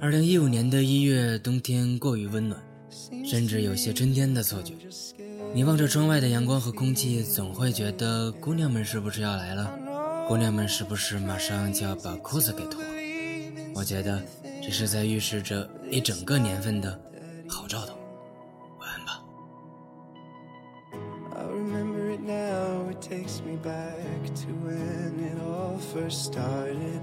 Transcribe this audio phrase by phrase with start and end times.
[0.00, 2.60] 二零一五年的一月，冬天过于温暖，
[3.24, 4.74] 甚至有些春天的错觉。
[5.54, 9.74] 你望着窗外的阳光和空气，总会觉得姑娘们是不是要来了？
[10.28, 12.82] 姑娘们是不是马上就要把裤子给脱？
[13.74, 14.22] 我觉得
[14.62, 17.00] 这是在预示着一整个年份的
[23.16, 27.00] takes me back to when it all first started.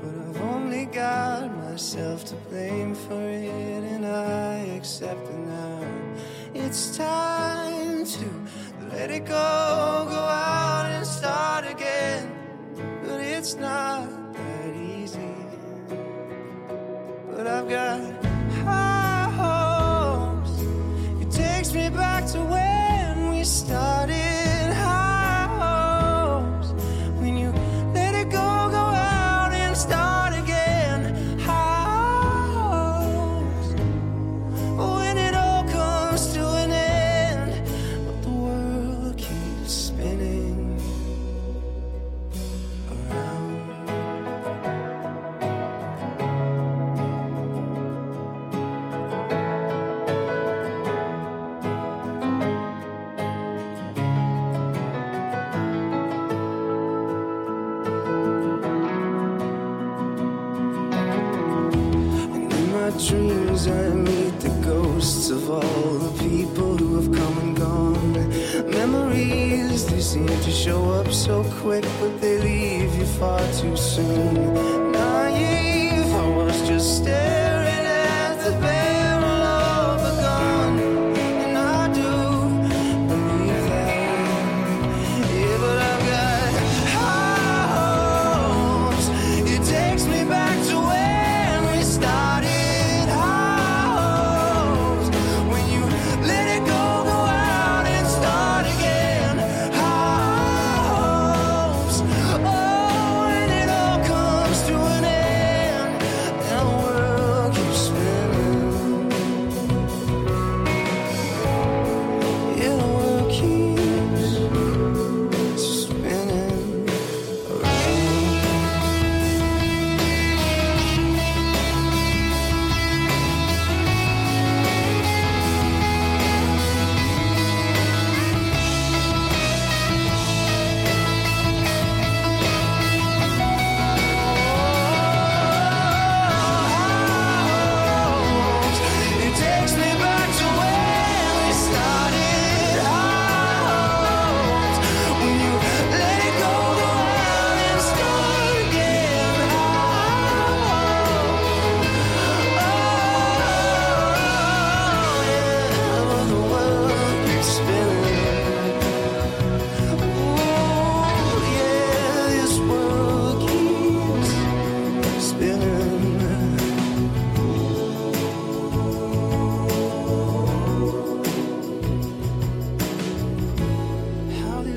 [0.00, 5.84] But I've only got myself to blame for it, and I accept it now.
[6.54, 8.26] It's time to
[8.92, 9.49] let it go,
[63.08, 68.70] dreams I meet the ghosts of all the people who have come and gone.
[68.70, 74.89] Memories, they seem to show up so quick, but they leave you far too soon.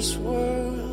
[0.03, 0.93] this world.